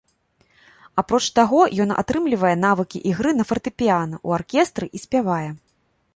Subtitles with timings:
[1.01, 5.49] Апроч таго ён атрымлівае навыкі ігры на фартэпіяна, у аркестры і спявае.